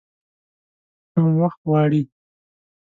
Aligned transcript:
هم 1.15 1.25
وخت 1.41 1.59
غواړي. 1.69 2.01